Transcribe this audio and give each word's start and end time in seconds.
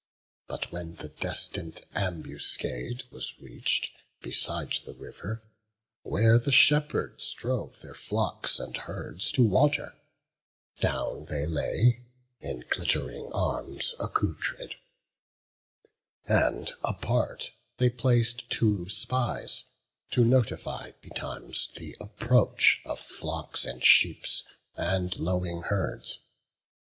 But 0.47 0.71
when 0.71 0.95
the 0.95 1.09
destin'd 1.09 1.85
ambuscade 1.93 3.03
was 3.11 3.35
reach'd, 3.39 3.89
Beside 4.19 4.73
the 4.83 4.95
river, 4.95 5.43
where 6.01 6.39
the 6.39 6.51
shepherds 6.51 7.31
drove 7.33 7.81
Their 7.81 7.93
flocks 7.93 8.59
and 8.59 8.75
herds 8.75 9.31
to 9.33 9.43
water, 9.43 9.93
down 10.79 11.25
they 11.25 11.45
lay, 11.45 12.01
In 12.39 12.61
glitt'ring 12.63 13.31
arms 13.31 13.93
accoutred; 13.99 14.73
and 16.27 16.71
apart 16.83 17.51
They 17.77 17.91
plac'd 17.91 18.49
two 18.49 18.89
spies, 18.89 19.65
to 20.09 20.25
notify 20.25 20.93
betimes 21.03 21.67
Th' 21.67 21.93
approach 21.99 22.81
of 22.85 22.99
flocks 22.99 23.65
of 23.67 23.83
sheep 23.83 24.25
and 24.75 25.15
lowing 25.19 25.61
herds. 25.61 26.17